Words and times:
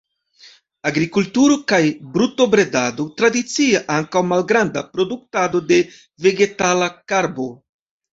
Agrikulturo 0.91 1.57
kaj 1.71 1.81
brutobredado 2.15 3.05
tradicie, 3.19 3.81
ankaŭ 3.97 4.23
malgranda 4.31 4.83
produktado 4.95 5.63
de 5.73 5.79
vegetala 6.27 6.89
karbo. 7.15 7.47